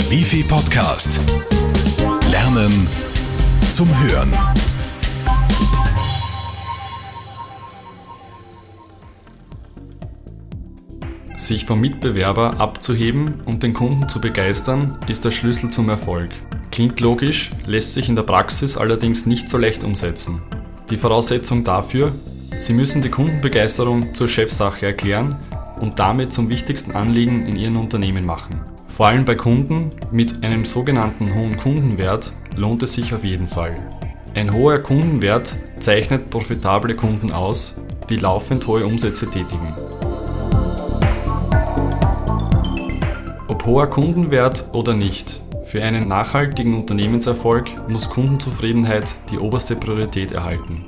[0.00, 1.20] Der Wifi Podcast.
[2.30, 2.88] Lernen
[3.70, 4.32] zum Hören.
[11.36, 16.30] Sich vom Mitbewerber abzuheben und den Kunden zu begeistern, ist der Schlüssel zum Erfolg.
[16.70, 20.40] Klingt logisch, lässt sich in der Praxis allerdings nicht so leicht umsetzen.
[20.88, 22.14] Die Voraussetzung dafür,
[22.56, 25.36] Sie müssen die Kundenbegeisterung zur Chefsache erklären
[25.78, 28.64] und damit zum wichtigsten Anliegen in Ihrem Unternehmen machen.
[28.90, 33.76] Vor allem bei Kunden mit einem sogenannten hohen Kundenwert lohnt es sich auf jeden Fall.
[34.34, 37.76] Ein hoher Kundenwert zeichnet profitable Kunden aus,
[38.10, 39.74] die laufend hohe Umsätze tätigen.
[43.48, 50.84] Ob hoher Kundenwert oder nicht, für einen nachhaltigen Unternehmenserfolg muss Kundenzufriedenheit die oberste Priorität erhalten.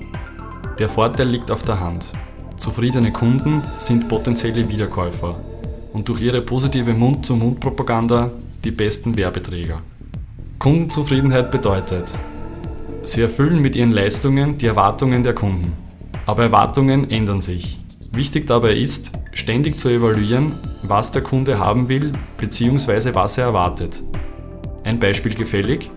[0.78, 2.08] Der Vorteil liegt auf der Hand.
[2.56, 5.36] Zufriedene Kunden sind potenzielle Wiederkäufer
[5.92, 8.30] und durch ihre positive Mund-zu-Mund-Propaganda
[8.64, 9.82] die besten Werbeträger.
[10.58, 12.12] Kundenzufriedenheit bedeutet,
[13.02, 15.72] sie erfüllen mit ihren Leistungen die Erwartungen der Kunden.
[16.26, 17.80] Aber Erwartungen ändern sich.
[18.12, 23.14] Wichtig dabei ist, ständig zu evaluieren, was der Kunde haben will bzw.
[23.14, 24.02] was er erwartet.
[24.84, 25.90] Ein Beispiel gefällig?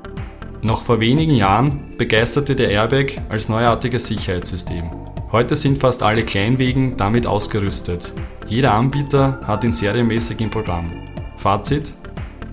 [0.62, 4.90] Noch vor wenigen Jahren begeisterte der Airbag als neuartiges Sicherheitssystem.
[5.36, 8.14] Heute sind fast alle Kleinwegen damit ausgerüstet.
[8.48, 10.90] Jeder Anbieter hat ihn serienmäßig im Programm.
[11.36, 11.92] Fazit: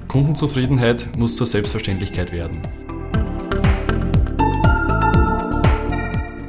[0.09, 2.61] Kundenzufriedenheit muss zur Selbstverständlichkeit werden.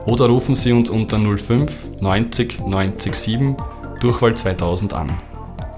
[0.06, 3.56] oder rufen Sie uns unter 05 90 90 7
[4.00, 5.12] Durchwahl 2000 an.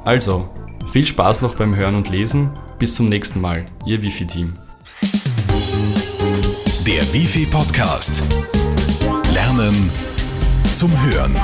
[0.06, 0.48] Also,
[0.90, 2.48] viel Spaß noch beim Hören und Lesen.
[2.78, 4.52] Bis zum nächsten Mal, Ihr Wifi-Team.
[6.86, 8.22] Der Wifi Podcast.
[9.32, 9.90] Lernen
[10.74, 11.34] zum Hören.